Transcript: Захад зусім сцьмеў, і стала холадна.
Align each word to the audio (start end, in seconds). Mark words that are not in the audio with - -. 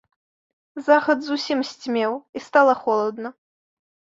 Захад 0.87 1.17
зусім 1.27 1.59
сцьмеў, 1.73 2.17
і 2.41 2.43
стала 2.49 2.73
холадна. 2.83 3.29